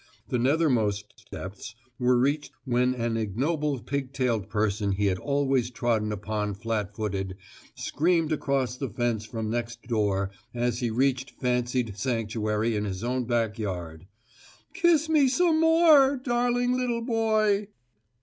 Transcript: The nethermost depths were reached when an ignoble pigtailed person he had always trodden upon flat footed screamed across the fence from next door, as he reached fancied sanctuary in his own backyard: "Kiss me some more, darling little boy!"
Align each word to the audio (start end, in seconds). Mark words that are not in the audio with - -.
The 0.29 0.39
nethermost 0.39 1.27
depths 1.31 1.75
were 1.99 2.17
reached 2.17 2.51
when 2.65 2.95
an 2.95 3.17
ignoble 3.17 3.77
pigtailed 3.83 4.49
person 4.49 4.93
he 4.93 5.05
had 5.05 5.19
always 5.19 5.69
trodden 5.69 6.11
upon 6.11 6.55
flat 6.55 6.95
footed 6.95 7.37
screamed 7.75 8.31
across 8.31 8.75
the 8.75 8.89
fence 8.89 9.25
from 9.27 9.51
next 9.51 9.83
door, 9.83 10.31
as 10.55 10.79
he 10.79 10.89
reached 10.89 11.39
fancied 11.39 11.95
sanctuary 11.99 12.75
in 12.75 12.83
his 12.85 13.03
own 13.03 13.25
backyard: 13.25 14.07
"Kiss 14.73 15.07
me 15.07 15.27
some 15.27 15.59
more, 15.61 16.17
darling 16.17 16.73
little 16.75 17.03
boy!" 17.03 17.67